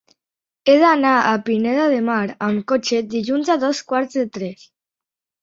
He 0.71 0.77
d'anar 0.83 1.11
a 1.17 1.33
Pineda 1.49 1.83
de 1.91 1.99
Mar 2.07 2.23
amb 2.47 2.65
cotxe 2.73 3.03
dilluns 3.13 3.53
a 3.59 3.61
dos 3.67 3.83
quarts 3.93 4.19
de 4.23 4.27
tres. 4.41 4.67